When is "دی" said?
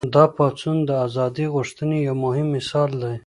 3.01-3.15